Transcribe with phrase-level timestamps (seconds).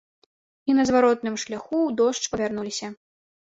[0.71, 2.91] І на зваротным шляху ў дождж перавярнуліся.